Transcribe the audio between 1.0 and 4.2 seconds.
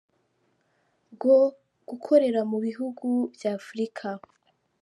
bwo gukorera mu bihugu bya Afurika.